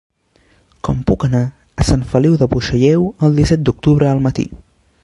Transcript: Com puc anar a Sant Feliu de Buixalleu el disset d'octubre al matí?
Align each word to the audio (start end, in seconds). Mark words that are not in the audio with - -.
Com 0.87 1.03
puc 1.11 1.25
anar 1.27 1.41
a 1.83 1.87
Sant 1.91 2.07
Feliu 2.15 2.39
de 2.43 2.49
Buixalleu 2.55 3.07
el 3.29 3.39
disset 3.43 3.67
d'octubre 3.69 4.11
al 4.15 4.27
matí? 4.29 4.53